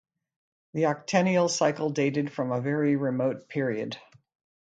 [0.73, 3.97] The octennial cycle dated from a very remote period.